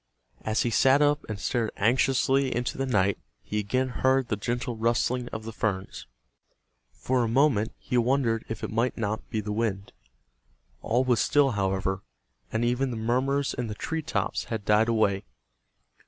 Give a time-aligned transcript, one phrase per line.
[0.41, 4.75] As he sat up and stared anxiously into the night he again heard the gentle
[4.75, 6.07] rustling of the ferns.
[6.91, 9.93] For a moment he wondered if it might not be the wind.
[10.81, 12.01] All was still, however,
[12.51, 15.23] and even the murmurs in the tree tops had died away.